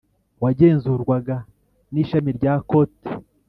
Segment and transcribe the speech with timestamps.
[0.43, 1.35] wagenzurwaga
[1.93, 3.09] n ishami rya Kote